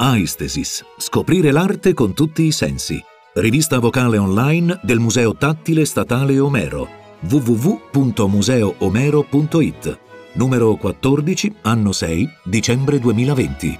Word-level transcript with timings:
Aestesis. 0.00 0.84
Scoprire 0.96 1.50
l'arte 1.50 1.92
con 1.92 2.14
tutti 2.14 2.44
i 2.44 2.52
sensi. 2.52 3.02
Rivista 3.34 3.80
vocale 3.80 4.16
online 4.16 4.78
del 4.84 5.00
Museo 5.00 5.34
Tattile 5.34 5.84
Statale 5.84 6.38
Omero. 6.38 6.88
www.museoomero.it. 7.28 9.98
Numero 10.34 10.76
14, 10.76 11.56
anno 11.62 11.90
6, 11.90 12.28
dicembre 12.44 13.00
2020. 13.00 13.76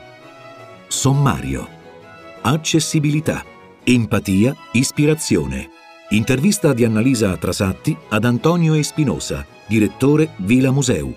Sommario. 0.88 1.68
Accessibilità. 2.40 3.44
Empatia, 3.84 4.56
ispirazione. 4.72 5.70
Intervista 6.10 6.72
di 6.72 6.84
Annalisa 6.84 7.36
Trasatti 7.36 7.96
ad 8.08 8.24
Antonio 8.24 8.74
Espinosa, 8.74 9.46
direttore 9.68 10.30
Vila 10.38 10.72
Museu. 10.72 11.14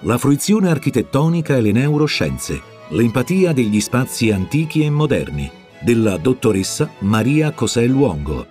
La 0.00 0.18
fruizione 0.18 0.70
architettonica 0.70 1.56
e 1.56 1.60
le 1.60 1.70
neuroscienze 1.70 2.72
L'empatia 2.88 3.54
degli 3.54 3.80
spazi 3.80 4.30
antichi 4.30 4.84
e 4.84 4.90
moderni 4.90 5.50
della 5.80 6.18
dottoressa 6.18 6.90
Maria 7.00 7.50
Cosè 7.52 7.86
Luongo. 7.86 8.46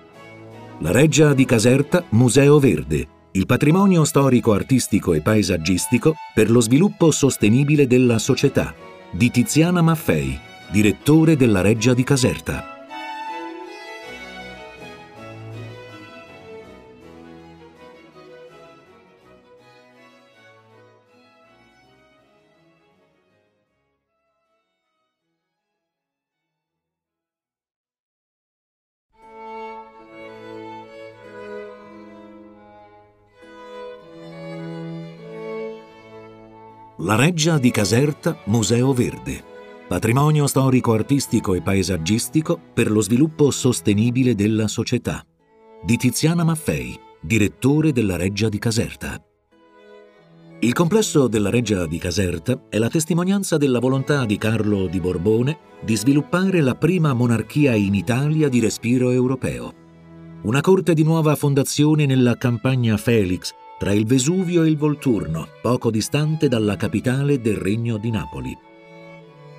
La 0.79 0.91
Reggia 0.91 1.35
di 1.35 1.45
Caserta 1.45 2.03
Museo 2.09 2.57
Verde, 2.57 3.07
il 3.33 3.45
patrimonio 3.45 4.03
storico-artistico 4.03 5.13
e 5.13 5.21
paesaggistico 5.21 6.15
per 6.33 6.49
lo 6.49 6.61
sviluppo 6.61 7.11
sostenibile 7.11 7.85
della 7.85 8.17
società 8.17 8.73
di 9.11 9.29
Tiziana 9.29 9.83
Maffei, 9.83 10.37
direttore 10.71 11.35
della 11.35 11.61
Reggia 11.61 11.93
di 11.93 12.03
Caserta. 12.03 12.72
La 36.97 37.15
Reggia 37.15 37.57
di 37.57 37.71
Caserta 37.71 38.37
Museo 38.45 38.93
Verde. 38.93 39.43
Patrimonio 39.87 40.45
storico-artistico 40.45 41.55
e 41.55 41.61
paesaggistico 41.63 42.59
per 42.71 42.91
lo 42.91 43.01
sviluppo 43.01 43.49
sostenibile 43.49 44.35
della 44.35 44.67
società. 44.67 45.25
Di 45.83 45.97
Tiziana 45.97 46.43
Maffei, 46.43 46.95
direttore 47.19 47.93
della 47.93 48.15
Reggia 48.15 48.47
di 48.47 48.59
Caserta. 48.59 49.19
Il 50.59 50.73
complesso 50.73 51.27
della 51.27 51.49
Reggia 51.49 51.87
di 51.87 51.97
Caserta 51.97 52.65
è 52.69 52.77
la 52.77 52.89
testimonianza 52.89 53.57
della 53.57 53.79
volontà 53.79 54.23
di 54.25 54.37
Carlo 54.37 54.85
di 54.85 54.99
Borbone 54.99 55.57
di 55.81 55.95
sviluppare 55.95 56.61
la 56.61 56.75
prima 56.75 57.13
monarchia 57.13 57.73
in 57.73 57.95
Italia 57.95 58.49
di 58.49 58.59
respiro 58.59 59.09
europeo. 59.09 59.73
Una 60.43 60.61
corte 60.61 60.93
di 60.93 61.03
nuova 61.03 61.35
fondazione 61.35 62.05
nella 62.05 62.37
campagna 62.37 62.97
Felix 62.97 63.51
tra 63.77 63.91
il 63.91 64.05
Vesuvio 64.05 64.63
e 64.63 64.69
il 64.69 64.77
Volturno, 64.77 65.47
poco 65.61 65.91
distante 65.91 66.47
dalla 66.47 66.75
capitale 66.75 67.41
del 67.41 67.55
Regno 67.55 67.97
di 67.97 68.11
Napoli. 68.11 68.57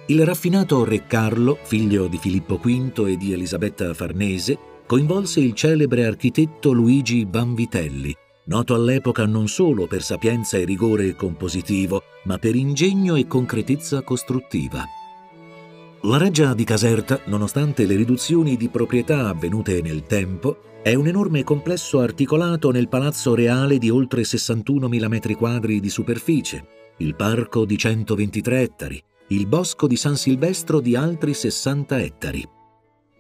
Il 0.06 0.24
raffinato 0.24 0.84
re 0.84 1.06
Carlo, 1.06 1.58
figlio 1.62 2.06
di 2.08 2.18
Filippo 2.18 2.56
V 2.56 3.06
e 3.06 3.16
di 3.16 3.32
Elisabetta 3.32 3.92
Farnese, 3.94 4.58
coinvolse 4.86 5.40
il 5.40 5.54
celebre 5.54 6.04
architetto 6.04 6.72
Luigi 6.72 7.24
Banvitelli, 7.24 8.14
noto 8.46 8.74
all'epoca 8.74 9.24
non 9.24 9.48
solo 9.48 9.86
per 9.86 10.02
sapienza 10.02 10.58
e 10.58 10.64
rigore 10.64 11.14
compositivo, 11.14 12.02
ma 12.24 12.38
per 12.38 12.54
ingegno 12.54 13.14
e 13.14 13.26
concretezza 13.26 14.02
costruttiva. 14.02 14.84
La 16.06 16.18
reggia 16.18 16.52
di 16.52 16.64
Caserta, 16.64 17.18
nonostante 17.28 17.86
le 17.86 17.96
riduzioni 17.96 18.58
di 18.58 18.68
proprietà 18.68 19.30
avvenute 19.30 19.80
nel 19.80 20.02
tempo, 20.02 20.80
è 20.82 20.92
un 20.92 21.06
enorme 21.06 21.44
complesso 21.44 22.00
articolato 22.00 22.70
nel 22.70 22.88
palazzo 22.88 23.34
reale 23.34 23.78
di 23.78 23.88
oltre 23.88 24.20
61.000 24.20 24.86
m2 24.86 25.76
di 25.78 25.88
superficie, 25.88 26.66
il 26.98 27.14
parco 27.14 27.64
di 27.64 27.78
123 27.78 28.60
ettari, 28.60 29.02
il 29.28 29.46
bosco 29.46 29.86
di 29.86 29.96
San 29.96 30.16
Silvestro 30.16 30.80
di 30.80 30.94
altri 30.94 31.32
60 31.32 31.98
ettari. 31.98 32.46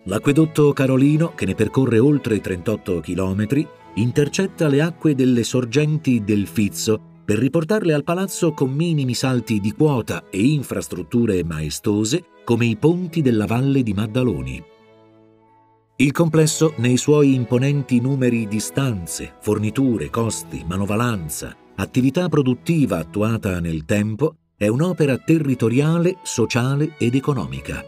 L'acquedotto 0.04 0.74
Carolino, 0.74 1.32
che 1.34 1.46
ne 1.46 1.54
percorre 1.54 1.98
oltre 1.98 2.38
38 2.38 3.00
km, 3.00 3.66
intercetta 3.94 4.68
le 4.68 4.82
acque 4.82 5.14
delle 5.14 5.42
sorgenti 5.42 6.22
del 6.22 6.46
Fizzo 6.46 7.12
per 7.24 7.38
riportarle 7.38 7.94
al 7.94 8.04
palazzo 8.04 8.52
con 8.52 8.70
minimi 8.70 9.14
salti 9.14 9.58
di 9.60 9.72
quota 9.72 10.28
e 10.28 10.42
infrastrutture 10.44 11.42
maestose 11.42 12.24
come 12.44 12.66
i 12.66 12.76
ponti 12.76 13.22
della 13.22 13.46
Valle 13.46 13.82
di 13.82 13.94
Maddaloni. 13.94 14.62
Il 15.96 16.12
complesso, 16.12 16.74
nei 16.78 16.96
suoi 16.96 17.34
imponenti 17.34 18.00
numeri 18.00 18.46
di 18.48 18.58
stanze, 18.60 19.34
forniture, 19.40 20.10
costi, 20.10 20.64
manovalanza, 20.66 21.56
attività 21.76 22.28
produttiva 22.28 22.98
attuata 22.98 23.60
nel 23.60 23.84
tempo, 23.84 24.36
è 24.56 24.66
un'opera 24.66 25.16
territoriale, 25.18 26.18
sociale 26.22 26.94
ed 26.98 27.14
economica. 27.14 27.84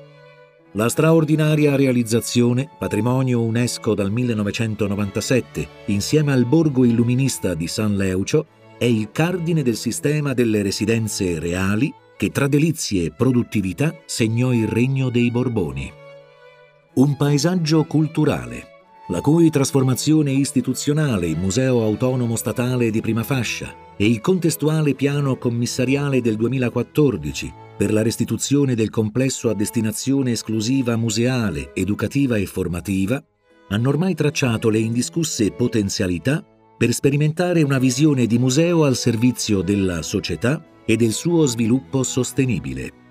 La 0.73 0.89
straordinaria 0.89 1.75
realizzazione, 1.75 2.69
patrimonio 2.79 3.43
UNESCO 3.43 3.95
dal 3.95 4.11
1997, 4.11 5.69
insieme 5.87 6.33
al 6.33 6.45
borgo 6.45 6.85
illuminista 6.85 7.55
di 7.55 7.67
San 7.67 7.97
Leucio, 7.97 8.47
è 8.79 8.85
il 8.85 9.11
cardine 9.11 9.63
del 9.63 9.77
sistema 9.77 10.35
delle 10.35 10.63
residenze 10.63 11.39
reali 11.39 11.93
che 12.17 12.31
tra 12.31 12.47
delizie 12.47 13.05
e 13.05 13.13
produttività 13.13 13.95
segnò 14.07 14.53
il 14.53 14.67
regno 14.67 15.11
dei 15.11 15.31
Borboni. 15.31 15.93
Un 16.95 17.17
paesaggio 17.17 17.85
culturale, 17.85 18.67
la 19.09 19.21
cui 19.21 19.51
trasformazione 19.51 20.33
istituzionale 20.33 21.27
in 21.27 21.39
Museo 21.39 21.83
Autonomo 21.83 22.37
Statale 22.37 22.91
di 22.91 23.01
prima 23.01 23.23
fascia 23.23 23.75
e 23.97 24.07
il 24.07 24.21
contestuale 24.21 24.95
piano 24.95 25.37
commissariale 25.37 26.21
del 26.21 26.37
2014 26.37 27.53
per 27.77 27.93
la 27.93 28.03
restituzione 28.03 28.75
del 28.75 28.91
complesso 28.91 29.51
a 29.51 29.55
destinazione 29.55 30.33
esclusiva 30.33 30.97
museale, 30.97 31.73
educativa 31.75 32.37
e 32.37 32.47
formativa, 32.47 33.23
hanno 33.69 33.89
ormai 33.89 34.15
tracciato 34.15 34.71
le 34.71 34.79
indiscusse 34.79 35.51
potenzialità 35.51 36.43
per 36.77 36.93
sperimentare 36.93 37.63
una 37.63 37.79
visione 37.79 38.27
di 38.27 38.39
museo 38.39 38.85
al 38.85 38.97
servizio 38.97 39.63
della 39.63 40.03
società 40.03 40.63
e 40.85 40.97
del 40.97 41.13
suo 41.13 41.47
sviluppo 41.47 42.03
sostenibile. 42.03 43.05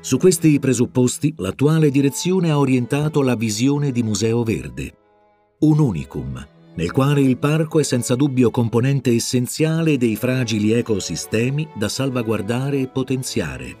Su 0.00 0.18
questi 0.18 0.58
presupposti, 0.58 1.32
l'attuale 1.38 1.90
direzione 1.90 2.50
ha 2.50 2.58
orientato 2.58 3.22
la 3.22 3.36
visione 3.36 3.92
di 3.92 4.02
Museo 4.02 4.42
Verde. 4.42 4.92
Un 5.60 5.78
unicum, 5.78 6.46
nel 6.74 6.90
quale 6.90 7.20
il 7.20 7.38
parco 7.38 7.78
è 7.78 7.82
senza 7.82 8.14
dubbio 8.14 8.50
componente 8.50 9.14
essenziale 9.14 9.96
dei 9.96 10.16
fragili 10.16 10.72
ecosistemi 10.72 11.68
da 11.74 11.88
salvaguardare 11.88 12.80
e 12.80 12.88
potenziare. 12.88 13.76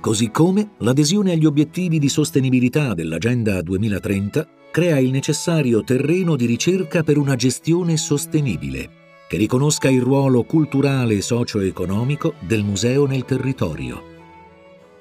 Così 0.00 0.30
come 0.30 0.72
l'adesione 0.78 1.32
agli 1.32 1.46
obiettivi 1.46 1.98
di 1.98 2.08
sostenibilità 2.08 2.94
dell'Agenda 2.94 3.62
2030 3.62 4.48
crea 4.74 4.98
il 4.98 5.12
necessario 5.12 5.84
terreno 5.84 6.34
di 6.34 6.46
ricerca 6.46 7.04
per 7.04 7.16
una 7.16 7.36
gestione 7.36 7.96
sostenibile, 7.96 8.90
che 9.28 9.36
riconosca 9.36 9.88
il 9.88 10.02
ruolo 10.02 10.42
culturale 10.42 11.14
e 11.14 11.20
socio-economico 11.20 12.34
del 12.40 12.64
museo 12.64 13.06
nel 13.06 13.24
territorio. 13.24 14.02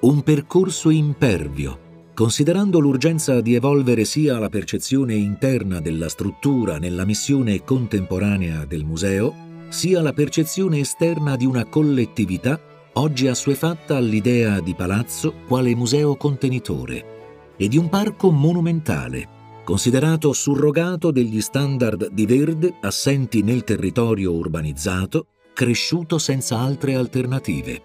Un 0.02 0.22
percorso 0.22 0.92
impervio, 0.92 2.12
considerando 2.14 2.78
l'urgenza 2.78 3.42
di 3.42 3.56
evolvere 3.56 4.06
sia 4.06 4.38
la 4.38 4.48
percezione 4.48 5.16
interna 5.16 5.80
della 5.80 6.08
struttura 6.08 6.78
nella 6.78 7.04
missione 7.04 7.64
contemporanea 7.64 8.66
del 8.66 8.84
museo, 8.84 9.34
sia 9.70 10.04
la 10.04 10.14
percezione 10.14 10.82
esterna 10.82 11.36
di 11.36 11.48
una 11.48 11.66
collettività 11.66 12.60
oggi 12.94 13.26
assuefatta 13.26 13.98
all'idea 13.98 14.60
di 14.60 14.76
palazzo 14.76 15.34
quale 15.48 15.74
museo 15.74 16.16
contenitore 16.16 17.56
e 17.58 17.68
di 17.68 17.80
un 17.80 17.90
parco 17.90 18.30
monumentale, 18.30 19.42
considerato 19.64 20.34
surrogato 20.34 21.12
degli 21.12 21.42
standard 21.42 22.10
di 22.10 22.26
verde 22.26 22.76
assenti 22.82 23.42
nel 23.42 23.64
territorio 23.64 24.34
urbanizzato, 24.34 25.28
cresciuto 25.54 26.18
senza 26.18 26.60
altre 26.60 26.96
alternative. 26.96 27.82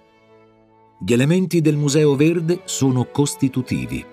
Gli 1.00 1.12
elementi 1.12 1.60
del 1.60 1.76
Museo 1.76 2.16
Verde 2.16 2.62
sono 2.64 3.06
costitutivi. 3.06 4.04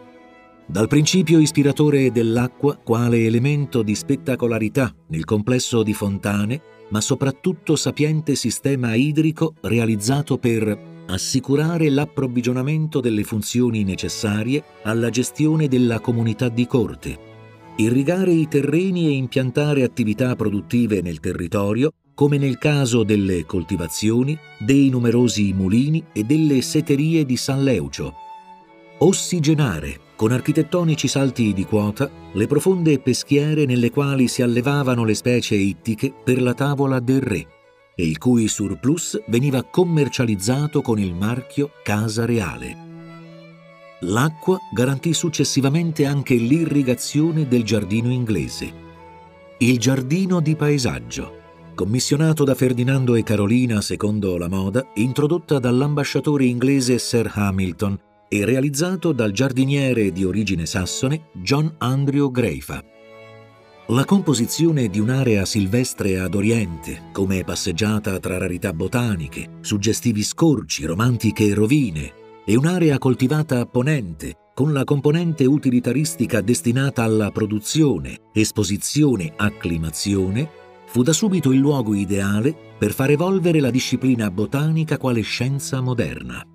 Dal 0.67 0.87
principio 0.87 1.39
ispiratore 1.39 2.11
dell'acqua 2.11 2.75
quale 2.75 3.25
elemento 3.25 3.81
di 3.81 3.95
spettacolarità 3.95 4.93
nel 5.07 5.25
complesso 5.25 5.83
di 5.83 5.93
fontane, 5.93 6.61
ma 6.89 7.01
soprattutto 7.01 7.75
sapiente 7.75 8.35
sistema 8.35 8.93
idrico 8.93 9.55
realizzato 9.61 10.37
per 10.37 10.93
assicurare 11.07 11.89
l'approvvigionamento 11.89 12.99
delle 12.99 13.23
funzioni 13.23 13.83
necessarie 13.83 14.63
alla 14.83 15.09
gestione 15.09 15.67
della 15.67 15.99
comunità 15.99 16.49
di 16.49 16.65
corte, 16.65 17.33
irrigare 17.77 18.31
i 18.31 18.47
terreni 18.47 19.07
e 19.07 19.11
impiantare 19.11 19.83
attività 19.83 20.35
produttive 20.35 21.01
nel 21.01 21.19
territorio 21.19 21.91
come 22.15 22.37
nel 22.37 22.57
caso 22.57 23.03
delle 23.03 23.45
coltivazioni, 23.45 24.37
dei 24.57 24.89
numerosi 24.89 25.51
mulini 25.51 26.03
e 26.13 26.23
delle 26.23 26.61
seterie 26.61 27.25
di 27.25 27.35
San 27.35 27.63
Leucio. 27.63 28.13
ossigenare, 28.99 29.99
con 30.15 30.31
architettonici 30.31 31.09
salti 31.09 31.51
di 31.51 31.65
quota, 31.65 32.09
le 32.31 32.47
profonde 32.47 32.99
peschiere 32.99 33.65
nelle 33.65 33.91
quali 33.91 34.29
si 34.29 34.41
allevavano 34.41 35.03
le 35.03 35.13
specie 35.13 35.55
ittiche 35.55 36.13
per 36.23 36.41
la 36.41 36.53
tavola 36.53 37.01
del 37.01 37.21
re 37.21 37.47
e 37.93 38.07
il 38.07 38.17
cui 38.17 38.47
surplus 38.47 39.21
veniva 39.27 39.63
commercializzato 39.63 40.81
con 40.81 40.99
il 40.99 41.13
marchio 41.13 41.71
Casa 41.83 42.25
Reale. 42.25 42.84
L'acqua 44.01 44.59
garantì 44.73 45.13
successivamente 45.13 46.05
anche 46.05 46.35
l'irrigazione 46.35 47.47
del 47.47 47.63
giardino 47.63 48.11
inglese. 48.11 48.83
Il 49.59 49.79
giardino 49.79 50.41
di 50.41 50.55
paesaggio, 50.55 51.43
commissionato 51.75 52.43
da 52.43 52.55
Ferdinando 52.55 53.15
e 53.15 53.23
Carolina 53.23 53.79
secondo 53.79 54.37
la 54.37 54.49
moda, 54.49 54.85
introdotta 54.95 55.59
dall'ambasciatore 55.59 56.43
inglese 56.43 56.97
Sir 56.99 57.31
Hamilton 57.33 57.97
e 58.27 58.43
realizzato 58.43 59.13
dal 59.13 59.31
giardiniere 59.31 60.11
di 60.11 60.25
origine 60.25 60.65
sassone 60.65 61.29
John 61.33 61.73
Andrew 61.77 62.29
Greifa. 62.31 62.83
La 63.89 64.03
composizione 64.03 64.89
di 64.89 64.99
un'area 64.99 65.45
silvestre 65.45 66.19
ad 66.19 66.33
oriente, 66.35 67.03
come 67.13 67.43
passeggiata 67.43 68.19
tra 68.19 68.37
rarità 68.37 68.73
botaniche, 68.73 69.59
suggestivi 69.61 70.23
scorci, 70.23 70.85
romantiche 70.85 71.53
rovine, 71.53 72.23
e 72.45 72.55
un'area 72.55 72.97
coltivata 72.97 73.59
a 73.59 73.65
ponente, 73.65 74.37
con 74.53 74.71
la 74.71 74.83
componente 74.83 75.45
utilitaristica 75.45 76.41
destinata 76.41 77.03
alla 77.03 77.31
produzione, 77.31 78.19
esposizione, 78.31 79.33
acclimazione, 79.35 80.49
fu 80.85 81.03
da 81.03 81.11
subito 81.11 81.51
il 81.51 81.59
luogo 81.59 81.93
ideale 81.93 82.55
per 82.77 82.93
far 82.93 83.09
evolvere 83.09 83.59
la 83.59 83.71
disciplina 83.71 84.31
botanica 84.31 84.97
quale 84.97 85.21
scienza 85.21 85.81
moderna. 85.81 86.45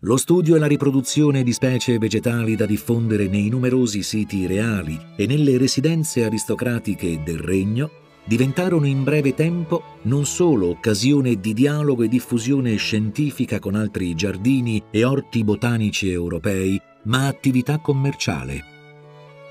Lo 0.00 0.16
studio 0.16 0.56
e 0.56 0.58
la 0.58 0.66
riproduzione 0.66 1.44
di 1.44 1.52
specie 1.52 1.96
vegetali 1.98 2.56
da 2.56 2.66
diffondere 2.66 3.28
nei 3.28 3.48
numerosi 3.48 4.02
siti 4.02 4.48
reali 4.48 4.98
e 5.16 5.26
nelle 5.26 5.58
residenze 5.58 6.24
aristocratiche 6.24 7.22
del 7.22 7.38
regno 7.38 8.01
diventarono 8.24 8.86
in 8.86 9.04
breve 9.04 9.34
tempo 9.34 9.82
non 10.02 10.24
solo 10.24 10.68
occasione 10.68 11.40
di 11.40 11.52
dialogo 11.52 12.02
e 12.02 12.08
diffusione 12.08 12.76
scientifica 12.76 13.58
con 13.58 13.74
altri 13.74 14.14
giardini 14.14 14.82
e 14.90 15.04
orti 15.04 15.44
botanici 15.44 16.10
europei, 16.10 16.80
ma 17.04 17.26
attività 17.26 17.78
commerciale. 17.78 18.64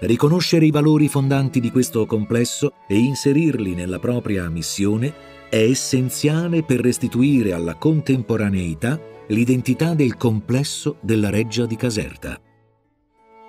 Riconoscere 0.02 0.66
i 0.66 0.72
valori 0.72 1.08
fondanti 1.08 1.60
di 1.60 1.70
questo 1.70 2.06
complesso 2.06 2.74
e 2.88 2.98
inserirli 2.98 3.76
nella 3.76 4.00
propria 4.00 4.50
missione 4.50 5.14
è 5.50 5.58
essenziale 5.58 6.64
per 6.64 6.80
restituire 6.80 7.54
alla 7.54 7.76
contemporaneità 7.76 9.00
l'identità 9.28 9.94
del 9.94 10.18
complesso 10.18 10.98
della 11.02 11.30
Reggia 11.30 11.66
di 11.66 11.76
Caserta. 11.76 12.40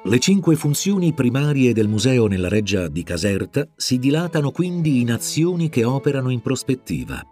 Le 0.04 0.19
cinque 0.19 0.56
funzioni 0.56 1.12
primarie 1.12 1.72
del 1.72 1.87
museo 1.87 2.26
nella 2.26 2.49
Reggia 2.49 2.88
di 2.88 3.04
Caserta 3.04 3.69
si 3.76 4.00
dilatano 4.00 4.50
quindi 4.50 5.00
in 5.00 5.12
azioni 5.12 5.69
che 5.69 5.84
operano 5.84 6.31
in 6.31 6.40
prospettiva. 6.40 7.25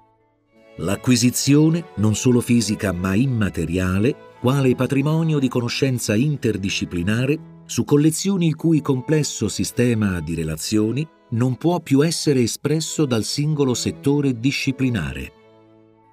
L'acquisizione, 0.76 1.86
non 1.96 2.14
solo 2.14 2.40
fisica 2.40 2.92
ma 2.92 3.14
immateriale, 3.14 4.14
quale 4.40 4.76
patrimonio 4.76 5.40
di 5.40 5.48
conoscenza 5.48 6.14
interdisciplinare 6.14 7.58
su 7.66 7.84
collezioni 7.84 8.46
il 8.46 8.54
cui 8.54 8.80
complesso 8.80 9.48
sistema 9.48 10.20
di 10.20 10.34
relazioni 10.34 11.06
non 11.30 11.56
può 11.56 11.80
più 11.80 12.02
essere 12.02 12.42
espresso 12.42 13.04
dal 13.04 13.24
singolo 13.24 13.74
settore 13.74 14.38
disciplinare 14.38 15.32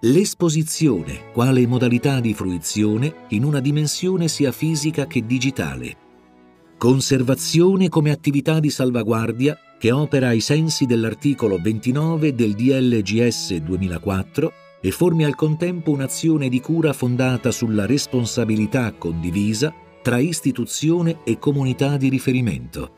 l'esposizione 0.01 1.31
quale 1.33 1.65
modalità 1.65 2.19
di 2.19 2.35
fruizione 2.35 3.25
in 3.29 3.43
una 3.43 3.59
dimensione 3.59 4.27
sia 4.27 4.51
fisica 4.51 5.07
che 5.07 5.25
digitale, 5.25 6.06
conservazione 6.77 7.89
come 7.89 8.11
attività 8.11 8.59
di 8.59 8.69
salvaguardia 8.69 9.57
che 9.79 9.91
opera 9.91 10.27
ai 10.27 10.39
sensi 10.39 10.85
dell'articolo 10.85 11.59
29 11.59 12.35
del 12.35 12.53
DLGS 12.53 13.55
2004 13.55 14.51
e 14.79 14.91
formi 14.91 15.25
al 15.25 15.35
contempo 15.35 15.91
un'azione 15.91 16.49
di 16.49 16.61
cura 16.61 16.93
fondata 16.93 17.51
sulla 17.51 17.87
responsabilità 17.87 18.93
condivisa 18.93 19.73
tra 20.03 20.19
istituzione 20.19 21.19
e 21.23 21.39
comunità 21.39 21.97
di 21.97 22.09
riferimento. 22.09 22.91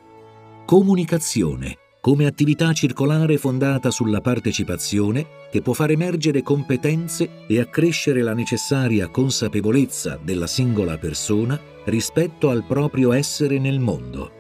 Comunicazione 0.66 1.78
come 2.02 2.26
attività 2.26 2.72
circolare 2.72 3.38
fondata 3.38 3.92
sulla 3.92 4.22
partecipazione 4.22 5.48
che 5.52 5.62
può 5.62 5.74
far 5.74 5.92
emergere 5.92 6.42
competenze 6.42 7.46
e 7.46 7.60
accrescere 7.60 8.22
la 8.22 8.34
necessaria 8.34 9.10
consapevolezza 9.10 10.18
della 10.22 10.48
singola 10.48 10.98
persona 10.98 11.60
rispetto 11.90 12.50
al 12.50 12.64
proprio 12.64 13.12
essere 13.12 13.60
nel 13.60 13.80
mondo. 13.80 14.32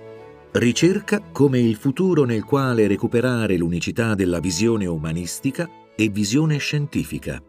Ricerca 0.51 1.21
come 1.31 1.59
il 1.59 1.75
futuro 1.75 2.23
nel 2.23 2.43
quale 2.43 2.87
recuperare 2.87 3.57
l'unicità 3.57 4.15
della 4.15 4.39
visione 4.39 4.85
umanistica 4.85 5.69
e 5.95 6.09
visione 6.09 6.57
scientifica. 6.57 7.41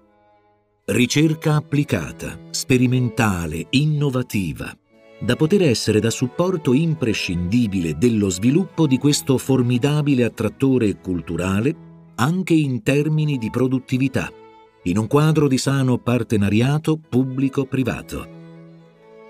Ricerca 0.86 1.54
applicata, 1.54 2.38
sperimentale, 2.50 3.66
innovativa, 3.70 4.76
da 5.20 5.36
poter 5.36 5.62
essere 5.62 6.00
da 6.00 6.10
supporto 6.10 6.72
imprescindibile 6.72 7.96
dello 7.96 8.28
sviluppo 8.28 8.86
di 8.86 8.98
questo 8.98 9.38
formidabile 9.38 10.24
attrattore 10.24 10.98
culturale 10.98 11.88
anche 12.16 12.54
in 12.54 12.82
termini 12.82 13.38
di 13.38 13.50
produttività, 13.50 14.30
in 14.84 14.98
un 14.98 15.06
quadro 15.06 15.46
di 15.46 15.58
sano 15.58 15.98
partenariato 15.98 16.98
pubblico-privato. 16.98 18.39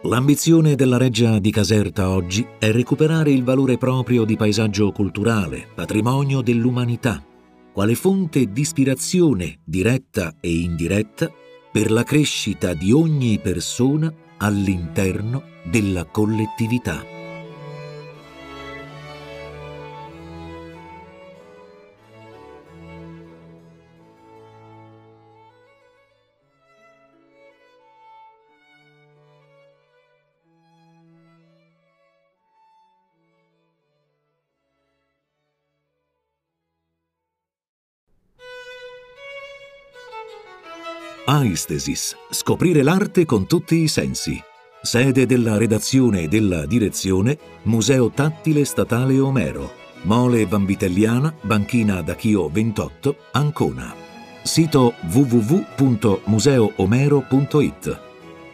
L'ambizione 0.05 0.77
della 0.77 0.97
Reggia 0.97 1.39
di 1.39 1.51
Caserta 1.51 2.09
oggi 2.09 2.47
è 2.59 2.71
recuperare 2.71 3.33
il 3.33 3.45
valore 3.45 3.77
proprio 3.77 4.25
di 4.25 4.35
paesaggio 4.35 4.93
culturale, 4.93 5.69
patrimonio 5.75 6.41
dell'umanità, 6.41 7.23
quale 7.71 7.95
fonte 7.95 8.51
di 8.51 8.63
ispirazione 8.63 9.59
diretta 9.63 10.37
e 10.41 10.51
indiretta 10.61 11.31
per 11.71 11.91
la 11.91 12.03
crescita 12.03 12.73
di 12.73 12.93
ogni 12.93 13.39
persona 13.41 14.11
all'interno 14.39 15.43
della 15.71 16.07
collettività. 16.07 17.20
Aistesis. 41.31 42.17
Scoprire 42.29 42.83
l'arte 42.83 43.25
con 43.25 43.47
tutti 43.47 43.77
i 43.77 43.87
sensi. 43.87 44.43
Sede 44.83 45.27
della 45.27 45.59
redazione 45.59 46.23
e 46.23 46.29
della 46.29 46.67
direzione 46.67 47.39
Museo 47.65 48.11
Tattile 48.11 48.65
Statale 48.65 49.21
Omero. 49.21 49.75
Mole 50.03 50.47
Vanvitelliana, 50.47 51.33
Banchina 51.43 52.03
da 52.03 52.17
Chio 52.17 52.49
28, 52.49 53.17
Ancona. 53.31 53.95
Sito 54.43 54.95
www.museoomero.it. 55.09 58.01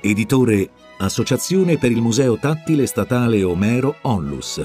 Editore 0.03 0.69
Associazione 0.99 1.79
per 1.79 1.93
il 1.93 2.03
Museo 2.03 2.37
Tattile 2.37 2.87
Statale 2.87 3.43
Omero 3.43 3.97
Onlus. 4.03 4.63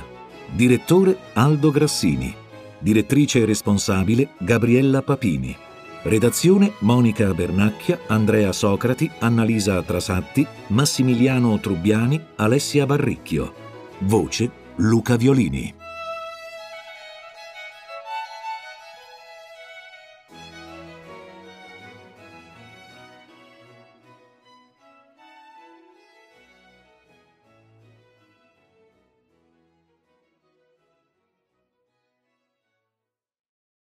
Direttore 0.53 1.17
Aldo 1.31 1.71
Grassini. 1.71 2.35
Direttrice 2.77 3.45
responsabile 3.45 4.31
Gabriella 4.37 5.01
Papini. 5.01 5.69
Redazione 6.03 6.74
Monica 6.79 7.31
Bernacchia, 7.31 8.00
Andrea 8.08 8.51
Socrati, 8.51 9.10
Annalisa 9.20 9.81
Trasatti, 9.84 10.46
Massimiliano 10.67 11.60
Trubbiani, 11.60 12.20
Alessia 12.38 12.88
Barricchio. 12.88 13.53
Voce 14.00 14.50
Luca 14.77 15.15
Violini. 15.15 15.80